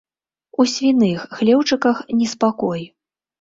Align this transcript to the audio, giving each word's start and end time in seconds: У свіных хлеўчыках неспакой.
У 0.61 0.63
свіных 0.75 1.25
хлеўчыках 1.41 2.01
неспакой. 2.23 2.81